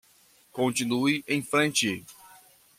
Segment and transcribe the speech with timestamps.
[0.51, 2.03] Continue em frente